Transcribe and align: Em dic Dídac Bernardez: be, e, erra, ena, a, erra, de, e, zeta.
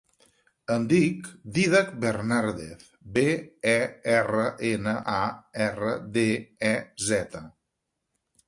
Em 0.75 0.85
dic 0.91 1.27
Dídac 1.57 1.91
Bernardez: 2.05 2.87
be, 3.17 3.25
e, 3.75 3.77
erra, 4.15 4.49
ena, 4.73 4.97
a, 5.17 5.21
erra, 5.67 5.95
de, 6.17 6.27
e, 6.75 6.77
zeta. 7.11 7.45